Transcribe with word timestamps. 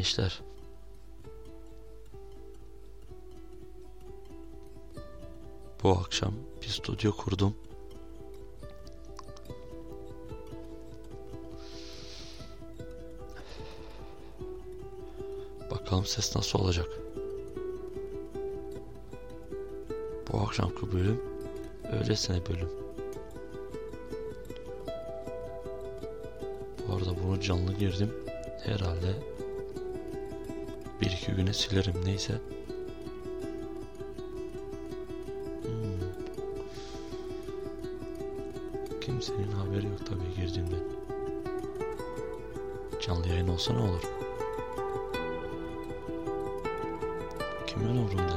Gençler. 0.00 0.40
Bu 5.82 5.90
akşam 5.90 6.34
bir 6.62 6.66
stüdyo 6.66 7.16
kurdum. 7.16 7.54
Bakalım 15.70 16.06
ses 16.06 16.36
nasıl 16.36 16.58
olacak. 16.58 16.88
Bu 20.32 20.38
akşamki 20.40 20.92
bölüm 20.92 21.20
öylesine 21.92 22.46
bölüm. 22.46 22.70
Bu 26.88 26.94
arada 26.94 27.10
bunu 27.24 27.40
canlı 27.40 27.72
girdim. 27.72 28.14
Herhalde 28.64 29.14
bir 31.00 31.10
iki 31.10 31.32
güne 31.32 31.52
silerim 31.52 32.04
neyse. 32.04 32.32
Hmm. 35.62 36.00
Kimsenin 39.00 39.52
haberi 39.52 39.86
yok 39.86 40.06
tabii 40.06 40.34
girdiğimden. 40.36 40.80
Canlı 43.06 43.28
yayın 43.28 43.48
olsa 43.48 43.72
ne 43.74 43.80
olur? 43.80 44.02
Kimin 47.66 47.88
umurunda 47.88 48.29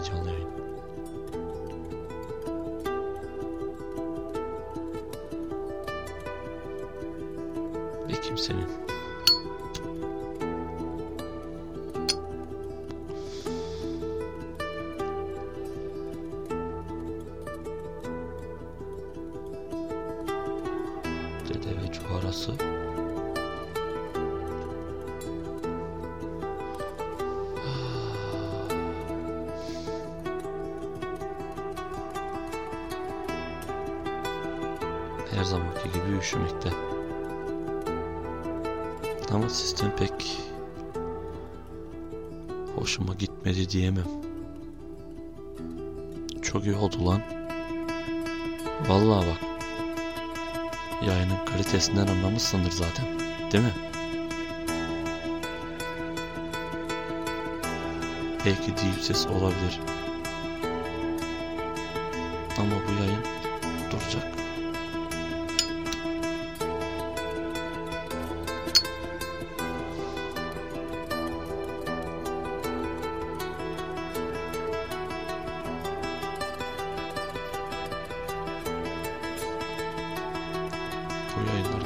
ve 21.77 21.91
cuharası. 21.91 22.51
Her 35.35 35.43
zamanki 35.43 35.83
gibi 35.93 36.17
üşümekte. 36.19 36.69
Ama 39.33 39.49
sistem 39.49 39.95
pek 39.95 40.37
hoşuma 42.75 43.13
gitmedi 43.13 43.69
diyemem. 43.69 44.07
Çok 46.41 46.65
iyi 46.65 46.75
oldu 46.75 47.05
lan. 47.05 47.21
Vallahi 48.89 49.27
bak. 49.27 49.52
Yayının 51.07 51.45
kalitesinden 51.45 52.07
anlamışsındır 52.07 52.71
zaten. 52.71 53.05
Değil 53.51 53.63
mi? 53.63 53.73
Belki 58.45 58.67
deep 58.67 59.01
ses 59.01 59.27
olabilir. 59.27 59.79
Ama 62.57 62.75
bu 62.87 63.01
yayın 63.01 63.23
duracak. 63.91 64.32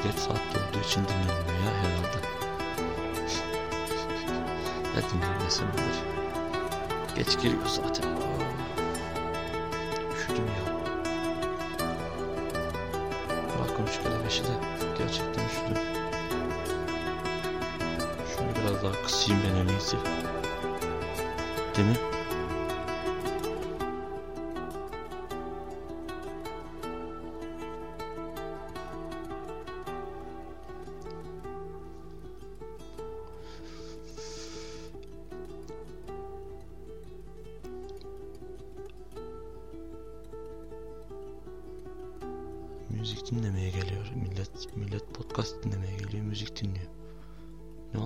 Geç 0.07 0.19
saatte 0.19 0.59
olduğu 0.59 0.85
için 0.85 1.01
dinlenmiyor 1.03 1.66
ya 1.66 1.72
herhalde. 1.84 2.18
ya 4.95 5.01
dinlenmesinler. 5.09 5.95
Geç 7.16 7.41
giriyor 7.41 7.66
zaten. 7.66 8.06
Üşüdüm 10.16 10.47
ya. 10.47 10.63
Bırakın 13.29 13.85
şu 13.85 14.03
kelebeşi 14.03 14.44
de. 14.44 14.47
Gerçekten 14.97 15.45
üşüdüm. 15.45 15.84
Şunu 18.35 18.47
biraz 18.62 18.84
daha 18.84 19.03
kısayım 19.03 19.41
ben 19.44 19.56
en 19.56 19.68
iyisi. 19.68 19.97
Değil 21.78 21.88
mi? 21.88 22.17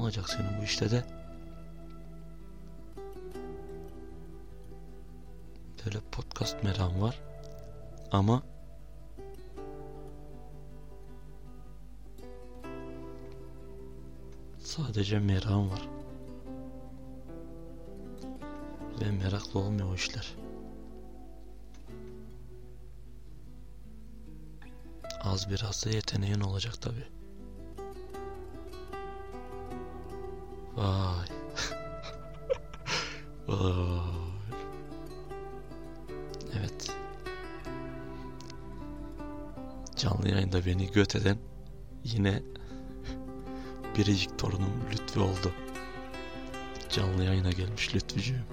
Olacak 0.02 0.30
senin 0.30 0.60
bu 0.60 0.64
işte 0.64 0.92
de? 0.92 1.04
Böyle 5.86 6.00
podcast 6.12 6.64
meram 6.64 7.02
var. 7.02 7.22
Ama 8.12 8.44
sadece 14.60 15.20
meram 15.20 15.70
var. 15.70 15.90
Ve 19.02 19.12
meraklı 19.12 19.60
olmuyor 19.60 19.92
o 19.92 19.96
işler. 19.96 20.36
Az 25.24 25.50
biraz 25.50 25.86
da 25.86 25.90
yeteneğin 25.90 26.42
olacak 26.42 26.82
tabi. 26.82 27.21
Vay. 30.82 31.28
Vay. 33.48 34.02
Evet. 36.60 36.92
Canlı 39.96 40.30
yayında 40.30 40.66
beni 40.66 40.92
göt 40.92 41.16
eden 41.16 41.38
yine 42.04 42.42
biricik 43.98 44.40
torunum 44.40 44.74
Lütfü 44.92 45.20
oldu. 45.20 45.52
Canlı 46.90 47.24
yayına 47.24 47.52
gelmiş 47.52 47.96
Lütfücüğüm. 47.96 48.46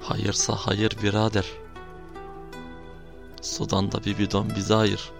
Hayırsa 0.00 0.56
hayır 0.56 0.96
birader. 1.02 1.46
Sudan 3.42 3.92
da 3.92 4.04
bir 4.04 4.18
bidon 4.18 4.52
bize 4.56 4.74
ayır. 4.74 5.12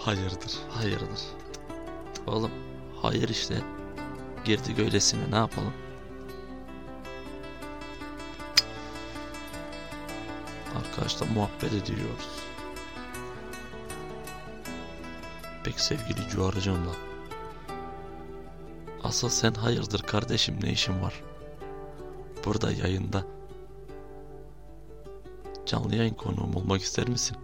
Hayırdır, 0.00 0.58
hayırdır. 0.70 1.20
Oğlum, 2.26 2.50
hayır 3.02 3.28
işte. 3.28 3.62
Girdik 4.44 4.78
öylesine 4.78 5.30
ne 5.30 5.36
yapalım? 5.36 5.72
Arkadaşlar 10.76 11.26
muhabbet 11.28 11.72
ediyoruz. 11.72 12.28
Pek 15.64 15.80
sevgili 15.80 16.28
Cuharıcımla. 16.28 16.92
Asıl 19.02 19.28
sen 19.28 19.52
hayırdır 19.52 20.02
kardeşim 20.02 20.58
ne 20.62 20.72
işin 20.72 21.02
var? 21.02 21.22
Burada 22.44 22.72
yayında. 22.72 23.24
Canlı 25.66 25.96
yayın 25.96 26.14
konuğum 26.14 26.56
olmak 26.56 26.82
ister 26.82 27.08
misin? 27.08 27.36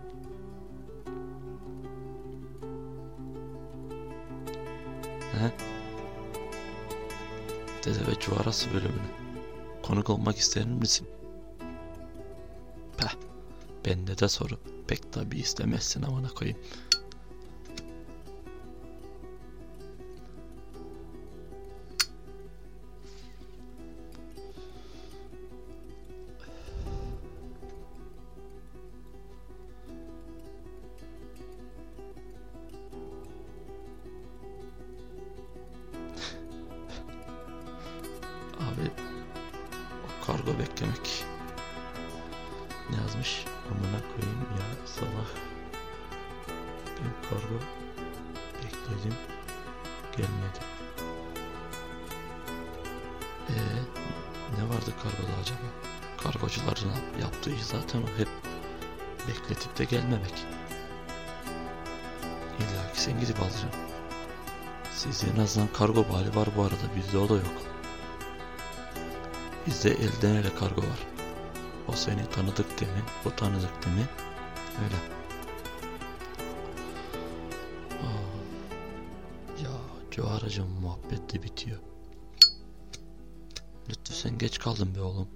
He? 5.36 5.52
Dede 7.84 8.06
ve 8.06 8.20
Cuharası 8.20 8.72
bölümüne 8.72 9.06
konuk 9.82 10.10
olmak 10.10 10.38
ister 10.38 10.66
misin? 10.66 11.08
Peh, 12.98 13.14
bende 13.84 14.18
de 14.18 14.28
soru. 14.28 14.58
Pek 14.88 15.12
tabi 15.12 15.38
istemezsin 15.38 16.02
amına 16.02 16.28
koyayım. 16.28 16.58
Vardı 54.68 54.92
kargoda 55.02 55.32
acaba? 55.42 55.68
Kargocuların 56.22 57.20
yaptığı 57.22 57.64
zaten 57.64 58.02
o 58.02 58.18
hep 58.18 58.28
bekletip 59.28 59.78
de 59.78 59.84
gelmemek. 59.84 60.44
İlla 62.58 62.92
ki 62.92 63.00
sen 63.00 63.20
gidip 63.20 63.40
alacaksın. 63.40 63.70
Sizde 64.92 65.26
en 65.36 65.40
azından 65.40 65.68
kargo 65.72 66.06
bali 66.12 66.36
var 66.36 66.48
bu 66.56 66.62
arada. 66.62 66.96
Bizde 66.96 67.18
o 67.18 67.28
da 67.28 67.34
yok. 67.34 67.62
Bizde 69.66 69.90
elden 69.90 70.34
ele 70.34 70.54
kargo 70.54 70.80
var. 70.80 71.06
O 71.88 71.92
seni 71.92 72.30
tanıdık 72.30 72.80
değil 72.80 72.92
mi? 72.92 73.02
Bu 73.24 73.36
tanıdık 73.36 73.84
değil 73.86 73.96
mi? 73.96 74.06
Öyle. 74.84 74.96
Aa, 78.02 78.36
ya 79.62 79.70
Cuharacığım 80.10 80.70
muhabbet 80.80 81.34
de 81.34 81.42
bitiyor. 81.42 81.78
Lütfü 83.88 84.14
sen 84.14 84.38
geç 84.38 84.58
kaldın 84.58 84.94
be 84.94 85.00
oğlum. 85.00 85.28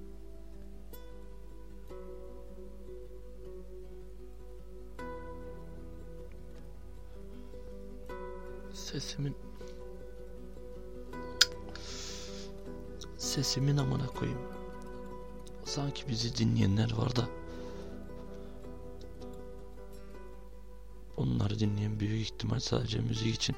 Sesimin 8.73 9.37
Sesimin 13.19 13.76
amına 13.76 14.06
koyayım. 14.06 14.41
Sanki 15.64 16.08
bizi 16.08 16.37
dinleyenler 16.37 16.93
var 16.93 17.17
da 17.17 17.29
Onları 21.17 21.58
dinleyen 21.58 22.00
büyük 22.00 22.20
ihtimal 22.20 22.61
sadece 22.61 22.99
müzik 22.99 23.35
için. 23.35 23.56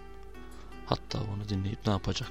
Hatta 0.86 1.18
onu 1.18 1.48
dinleyip 1.48 1.86
ne 1.86 1.92
yapacak? 1.92 2.30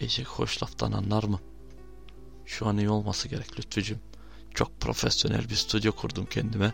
Eşek 0.00 0.26
hoş 0.26 0.62
laftan 0.62 0.92
anlar 0.92 1.24
mı? 1.24 1.40
Şu 2.46 2.66
an 2.66 2.78
iyi 2.78 2.90
olması 2.90 3.28
gerek 3.28 3.58
Lütfücüm. 3.58 4.00
Çok 4.54 4.80
profesyonel 4.80 5.50
bir 5.50 5.54
stüdyo 5.54 5.92
kurdum 5.92 6.26
kendime. 6.26 6.72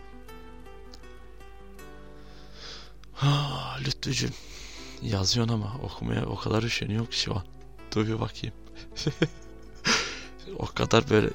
Ha, 3.13 3.77
Lütfücüm. 3.85 4.31
Yazıyorsun 5.01 5.53
ama 5.53 5.77
okumaya 5.83 6.25
o 6.25 6.35
kadar 6.35 6.63
üşeniyorum 6.63 7.09
ki 7.09 7.19
şu 7.19 7.35
an. 7.35 7.43
Dur 7.95 8.07
bir 8.07 8.19
bakayım. 8.19 8.55
o 10.57 10.65
kadar 10.65 11.09
böyle 11.09 11.29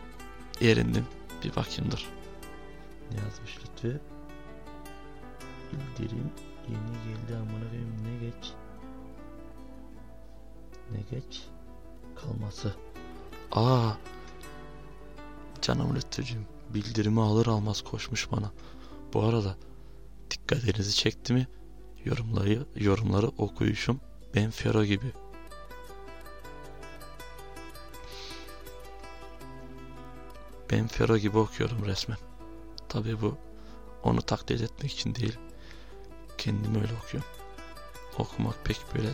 yerindim. 0.60 1.06
Bir 1.44 1.56
bakayım 1.56 1.90
dur. 1.90 2.06
Ne 3.10 3.16
yazmış 3.16 3.58
Lütfü? 3.58 4.00
Bildirim 5.72 6.30
yeni 6.68 6.76
geldi 6.76 7.36
amına 7.36 7.68
koyayım 7.68 8.04
ne 8.04 8.26
geç? 8.26 8.52
Ne 10.92 11.00
geç? 11.10 11.42
Kalması. 12.22 12.74
Aa. 13.52 13.92
Canım 15.62 15.96
Lütfücüğüm 15.96 16.46
bildirimi 16.74 17.20
alır 17.20 17.46
almaz 17.46 17.82
koşmuş 17.82 18.32
bana. 18.32 18.52
Bu 19.14 19.22
arada 19.22 19.56
dikkatinizi 20.30 20.94
çekti 20.94 21.32
mi? 21.32 21.48
Yorumları, 22.04 22.66
yorumları 22.76 23.28
okuyuşum 23.28 24.00
ben 24.34 24.50
Fero 24.50 24.84
gibi. 24.84 25.12
Ben 30.70 30.86
Fero 30.86 31.16
gibi 31.16 31.38
okuyorum 31.38 31.86
resmen. 31.86 32.18
Tabi 32.88 33.22
bu 33.22 33.36
onu 34.02 34.22
taklit 34.22 34.62
etmek 34.62 34.92
için 34.92 35.14
değil. 35.14 35.38
Kendim 36.38 36.74
öyle 36.74 36.92
okuyorum. 37.04 37.30
Okumak 38.18 38.64
pek 38.64 38.80
böyle 38.94 39.08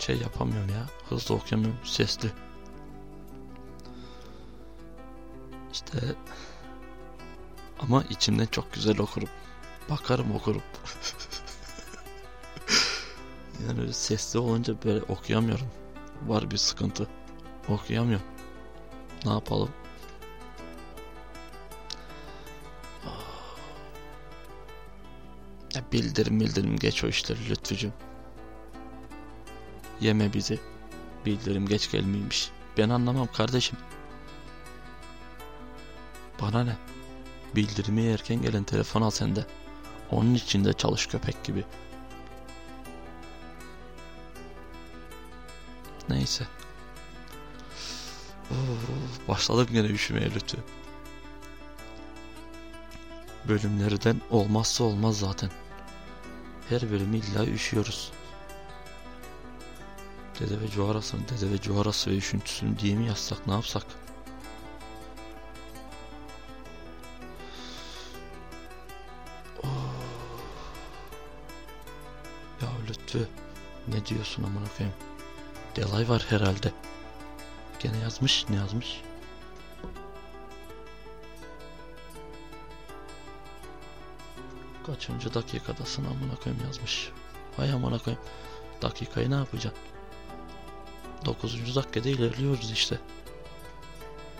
şey 0.00 0.18
yapamıyorum 0.18 0.68
ya. 0.68 0.86
Hızlı 1.08 1.34
okuyamıyorum. 1.34 1.78
Sesli. 1.84 2.30
İşte 5.72 5.98
ama 7.80 8.04
içimden 8.10 8.46
çok 8.46 8.72
güzel 8.72 8.98
okurum. 8.98 9.28
Bakarım 9.90 10.34
okurum. 10.34 10.62
yani 13.68 13.80
öyle 13.80 13.92
sesli 13.92 14.38
olunca 14.38 14.74
böyle 14.84 15.02
okuyamıyorum. 15.02 15.66
Var 16.26 16.50
bir 16.50 16.56
sıkıntı. 16.56 17.08
Okuyamıyorum. 17.68 18.26
Ne 19.24 19.32
yapalım? 19.32 19.70
Ya 25.74 25.82
bildirim 25.92 26.40
bildirim 26.40 26.76
geç 26.76 27.04
o 27.04 27.08
işleri 27.08 27.50
Lütfücüm. 27.50 27.92
Yeme 30.00 30.32
bizi. 30.32 30.60
Bildirim 31.26 31.66
geç 31.66 31.90
gelmeymiş. 31.90 32.50
Ben 32.78 32.88
anlamam 32.88 33.28
kardeşim. 33.32 33.78
Bana 36.40 36.64
ne? 36.64 36.76
Bildirimi 37.56 38.02
erken 38.02 38.42
gelen 38.42 38.64
telefon 38.64 39.02
al 39.02 39.10
sende. 39.10 39.46
Onun 40.10 40.34
içinde 40.34 40.72
çalış 40.72 41.06
köpek 41.06 41.44
gibi. 41.44 41.64
Neyse. 46.08 46.44
Başladım 49.28 49.68
gene 49.72 49.86
üşümeye 49.86 50.34
lütfü. 50.34 50.58
Bölümlerden 53.48 54.20
olmazsa 54.30 54.84
olmaz 54.84 55.18
zaten. 55.18 55.50
Her 56.68 56.90
bölümü 56.90 57.16
illa 57.16 57.46
üşüyoruz. 57.46 58.12
Dede 60.40 60.60
ve 60.60 60.68
Cuharas'ın 60.68 61.20
Dede 61.28 61.52
ve 61.52 61.60
Cuharası 61.60 62.10
ve 62.10 62.16
üşüntüsünü 62.16 62.78
diye 62.78 62.96
mi 62.96 63.06
yazsak 63.06 63.46
ne 63.46 63.52
yapsak? 63.52 63.86
Oh. 69.62 69.68
Ya 72.62 72.68
Lütfü 72.88 73.28
ne 73.88 74.06
diyorsun 74.06 74.42
amına 74.42 74.68
koyayım? 74.76 74.98
Delay 75.76 76.08
var 76.08 76.26
herhalde. 76.28 76.72
Gene 77.78 77.98
yazmış 77.98 78.48
ne 78.50 78.56
yazmış? 78.56 79.00
Kaçıncı 84.86 85.34
dakikadasın 85.34 86.04
amına 86.04 86.36
koyayım 86.36 86.64
yazmış. 86.66 87.10
Vay 87.58 87.72
amına 87.72 87.98
koyayım. 87.98 88.24
Dakikayı 88.82 89.30
ne 89.30 89.34
yapacaksın? 89.34 89.87
9. 91.28 91.76
dakikada 91.76 92.08
ilerliyoruz 92.08 92.72
işte. 92.72 93.00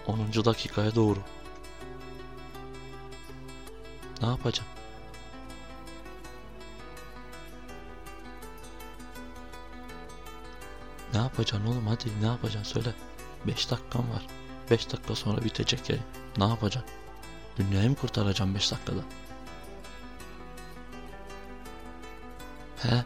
10. 0.06 0.18
dakikaya 0.44 0.94
doğru. 0.94 1.18
Ne 4.22 4.28
yapacağım? 4.28 4.68
Ne 11.14 11.18
yapacaksın 11.18 11.66
oğlum 11.66 11.86
hadi 11.86 12.22
ne 12.22 12.26
yapacaksın 12.26 12.72
söyle. 12.72 12.94
5 13.46 13.70
dakikan 13.70 14.10
var. 14.10 14.26
5 14.70 14.92
dakika 14.92 15.14
sonra 15.14 15.44
bitecek 15.44 15.90
yayın. 15.90 16.04
Ne 16.38 16.44
yapacaksın? 16.44 16.92
Dünyayı 17.56 17.90
mı 17.90 17.96
kurtaracağım 17.96 18.54
5 18.54 18.72
dakikada? 18.72 19.00
He? 22.76 23.04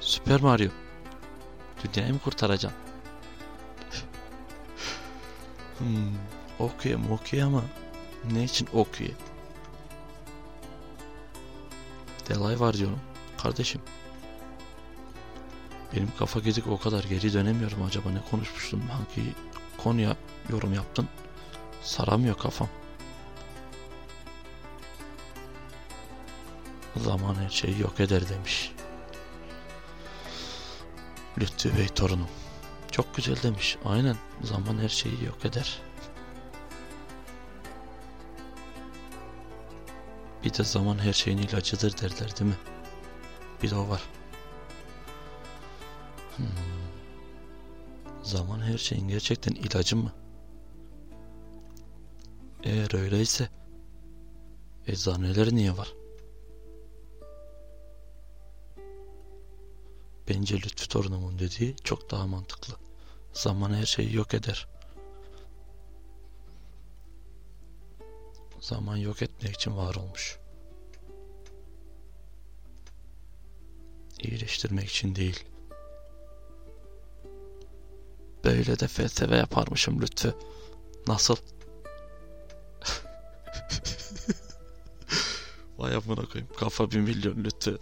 Süper 0.00 0.40
Mario. 0.40 0.70
Dünyayı 1.84 2.12
mı 2.12 2.18
kurtaracağım? 2.18 2.74
hmm, 5.78 6.14
okuyayım 6.58 7.12
okuyayım 7.12 7.54
ama 7.54 7.64
ne 8.32 8.44
için 8.44 8.68
okuyayım? 8.72 9.18
Delay 12.28 12.60
var 12.60 12.74
diyorum. 12.74 13.00
Kardeşim. 13.42 13.80
Benim 15.96 16.08
kafa 16.18 16.40
gedik 16.40 16.66
o 16.66 16.78
kadar 16.78 17.04
geri 17.04 17.32
dönemiyorum. 17.32 17.82
Acaba 17.82 18.10
ne 18.10 18.20
konuşmuştum? 18.30 18.82
Hangi 18.88 19.34
konuya 19.76 20.16
yorum 20.50 20.74
yaptın? 20.74 21.08
Saramıyor 21.82 22.38
kafam. 22.38 22.68
Zaman 26.96 27.34
her 27.34 27.50
şeyi 27.50 27.80
yok 27.80 28.00
eder 28.00 28.28
demiş. 28.28 28.72
Lütfü 31.38 31.76
Bey 31.78 31.88
torunum. 31.88 32.28
Çok 32.90 33.16
güzel 33.16 33.42
demiş. 33.42 33.78
Aynen 33.84 34.16
zaman 34.42 34.78
her 34.78 34.88
şeyi 34.88 35.24
yok 35.24 35.44
eder. 35.44 35.82
Bir 40.44 40.54
de 40.54 40.64
zaman 40.64 40.98
her 40.98 41.12
şeyin 41.12 41.38
ilacıdır 41.38 41.98
derler 41.98 42.38
değil 42.38 42.50
mi? 42.50 42.56
Bir 43.62 43.70
de 43.70 43.74
o 43.74 43.88
var. 43.88 44.02
Hmm. 46.36 46.46
Zaman 48.22 48.60
her 48.60 48.78
şeyin 48.78 49.08
gerçekten 49.08 49.52
ilacı 49.52 49.96
mı? 49.96 50.12
Eğer 52.62 52.94
öyleyse 52.94 53.48
eczaneleri 54.86 55.56
niye 55.56 55.76
var? 55.76 55.88
Bence 60.30 60.56
Lütfü 60.56 60.88
torunumun 60.88 61.38
dediği 61.38 61.76
çok 61.84 62.10
daha 62.10 62.26
mantıklı. 62.26 62.74
Zaman 63.32 63.74
her 63.74 63.86
şeyi 63.86 64.16
yok 64.16 64.34
eder. 64.34 64.68
Zaman 68.60 68.96
yok 68.96 69.22
etmek 69.22 69.54
için 69.54 69.76
var 69.76 69.94
olmuş. 69.94 70.38
İyileştirmek 74.18 74.88
için 74.90 75.14
değil. 75.14 75.44
Böyle 78.44 78.78
de 78.78 78.88
felsefe 78.88 79.36
yaparmışım 79.36 80.02
Lütfü. 80.02 80.34
Nasıl? 81.06 81.36
Vay 85.78 85.94
amına 85.94 86.24
koyayım. 86.28 86.52
Kafa 86.56 86.90
bir 86.90 87.00
milyon 87.00 87.44
Lütfü. 87.44 87.78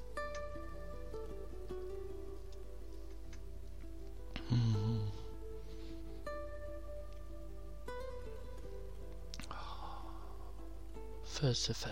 Felsefe. 11.40 11.90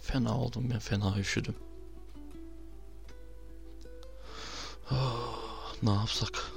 Fena 0.00 0.40
oldum 0.40 0.70
ben 0.70 0.78
fena 0.78 1.18
üşüdüm. 1.18 1.54
Ah, 4.90 5.74
ne 5.82 5.90
yapsak? 5.90 6.52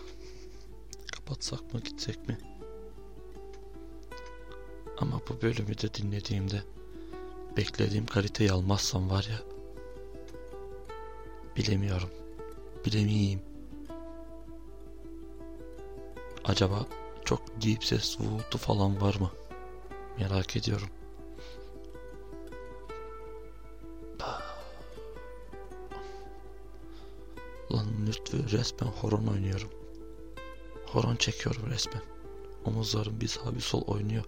Kapatsak 1.12 1.74
mı 1.74 1.80
gitsek 1.80 2.28
mi? 2.28 2.38
Ama 4.98 5.22
bu 5.30 5.42
bölümü 5.42 5.78
de 5.78 5.94
dinlediğimde 5.94 6.64
beklediğim 7.58 8.06
kaliteyi 8.06 8.52
almazsam 8.52 9.10
var 9.10 9.30
ya 9.32 9.42
bilemiyorum. 11.58 12.10
Bilemeyeyim. 12.86 13.42
Acaba 16.44 16.86
çok 17.32 17.62
deep 17.64 17.84
ses 17.84 18.20
vuğultu 18.20 18.58
falan 18.58 19.02
var 19.02 19.16
mı? 19.16 19.32
Merak 20.20 20.56
ediyorum. 20.56 20.90
Lan 27.72 27.88
lütfü 28.08 28.52
resmen 28.52 28.88
horon 28.88 29.28
oynuyorum. 29.28 29.70
Horon 30.86 31.16
çekiyorum 31.16 31.70
resmen. 31.70 32.02
Omuzlarım 32.66 33.22
bir 33.22 33.28
sağ 33.28 33.56
bir 33.56 33.60
sol 33.60 33.82
oynuyor. 33.82 34.24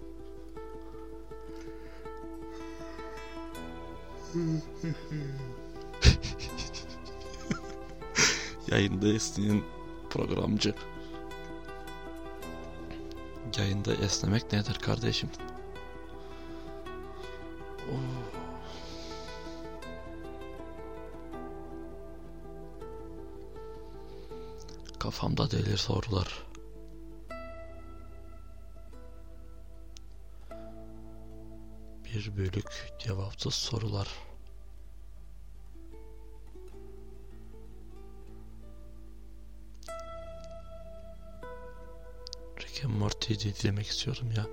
Yayında 8.68 9.08
esneyen 9.08 9.62
programcı. 10.10 10.76
Yayında 13.58 13.94
esnemek 13.94 14.54
nedir 14.54 14.74
kardeşim? 14.76 15.30
Kafamda 25.00 25.52
delir 25.52 25.78
sorular. 25.78 26.46
Bir 32.06 32.38
bölük 32.38 32.94
cevapsız 33.00 33.54
sorular. 33.54 34.08
Rick 42.84 42.92
and 42.92 43.00
Morty'yi 43.00 43.54
izlemek 43.54 43.88
istiyorum 43.88 44.32
ya. 44.38 44.46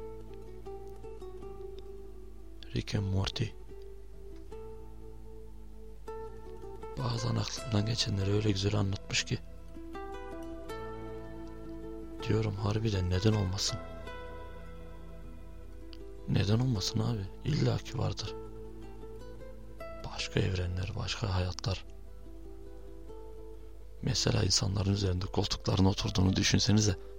Rick 2.75 2.95
and 2.95 3.15
Morty. 3.15 3.45
Bazen 6.99 7.37
aklımdan 7.37 7.87
geçenleri 7.87 8.33
öyle 8.33 8.51
güzel 8.51 8.75
anlatmış 8.75 9.25
ki. 9.25 9.39
Diyorum 12.29 12.55
harbiden 12.55 13.11
neden 13.11 13.33
olmasın? 13.33 13.79
Neden 16.29 16.59
olmasın 16.59 17.01
abi? 17.01 17.27
İlla 17.45 17.79
ki 17.79 17.99
vardır. 17.99 18.35
Başka 20.15 20.41
evrenler, 20.41 20.93
başka 20.97 21.35
hayatlar. 21.35 21.85
Mesela 24.03 24.43
insanların 24.43 24.93
üzerinde 24.93 25.27
koltukların 25.27 25.85
oturduğunu 25.85 26.37
düşünsenize. 26.37 27.10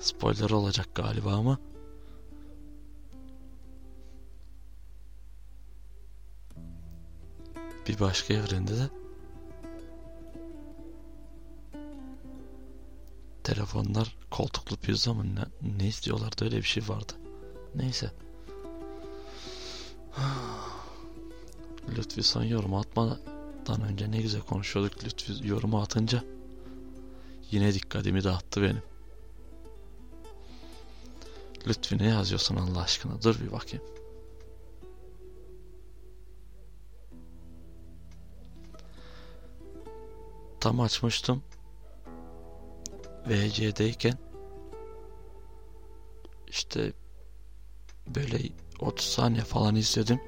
Spoiler 0.00 0.50
olacak 0.50 0.94
galiba 0.94 1.32
ama. 1.32 1.58
Bir 7.88 8.00
başka 8.00 8.34
evrende 8.34 8.76
de 8.76 8.88
telefonlar 13.44 14.16
koltuklu 14.30 14.76
pizza 14.76 15.14
mı 15.14 15.24
ne, 15.34 15.70
ne 15.78 15.86
istiyorlardı 15.86 16.44
öyle 16.44 16.56
bir 16.56 16.62
şey 16.62 16.82
vardı. 16.88 17.12
Neyse. 17.74 18.10
Lütfi 21.96 22.22
son 22.22 22.42
yorum 22.42 22.74
atmadan 22.74 23.82
önce 23.90 24.10
ne 24.10 24.22
güzel 24.22 24.40
konuşuyorduk. 24.40 25.04
Lütfi 25.04 25.48
yorumu 25.48 25.80
atınca 25.80 26.24
yine 27.50 27.74
dikkatimi 27.74 28.24
dağıttı 28.24 28.62
benim. 28.62 28.82
Lütfi 31.68 31.98
ne 31.98 32.06
yazıyorsun 32.08 32.56
Allah 32.56 32.82
aşkına? 32.82 33.22
Dur 33.22 33.40
bir 33.40 33.52
bakayım. 33.52 33.84
Tam 40.60 40.80
açmıştım. 40.80 41.42
VC'deyken 43.26 44.18
işte 46.48 46.92
böyle 48.06 48.38
30 48.80 49.06
saniye 49.06 49.44
falan 49.44 49.76
izledim. 49.76 50.20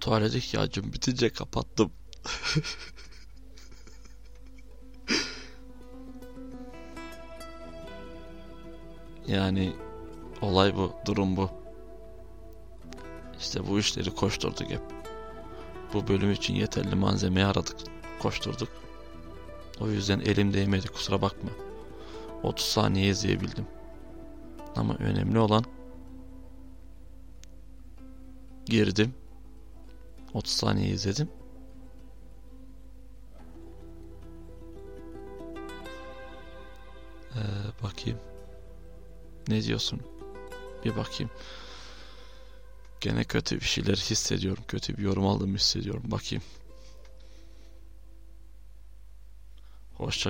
Tuvalet 0.00 0.34
ihtiyacım 0.34 0.92
bitince 0.92 1.30
kapattım. 1.32 1.92
yani 9.28 9.72
olay 10.42 10.76
bu, 10.76 10.92
durum 11.06 11.36
bu. 11.36 11.50
İşte 13.38 13.68
bu 13.68 13.78
işleri 13.78 14.14
koşturduk 14.14 14.70
hep. 14.70 14.82
Bu 15.94 16.08
bölüm 16.08 16.32
için 16.32 16.54
yeterli 16.54 16.94
malzemeyi 16.94 17.46
aradık, 17.46 17.76
koşturduk. 18.22 18.68
O 19.80 19.88
yüzden 19.88 20.20
elim 20.20 20.54
değmedi 20.54 20.88
kusura 20.88 21.22
bakma. 21.22 21.50
30 22.42 22.66
saniye 22.66 23.08
izleyebildim. 23.08 23.66
Ama 24.76 24.94
önemli 24.94 25.38
olan 25.38 25.64
girdim. 28.66 29.14
30 30.34 30.52
saniye 30.52 30.88
izledim. 30.88 31.28
Ee, 37.34 37.40
bakayım. 37.82 38.18
Ne 39.48 39.64
diyorsun? 39.64 40.00
Bir 40.84 40.96
bakayım. 40.96 41.30
Gene 43.00 43.24
kötü 43.24 43.60
bir 43.60 43.64
şeyler 43.64 43.96
hissediyorum. 43.96 44.64
Kötü 44.68 44.96
bir 44.96 45.02
yorum 45.02 45.26
aldığımı 45.26 45.56
hissediyorum. 45.56 46.02
Bakayım. 46.04 46.44
Hoşça 49.94 50.26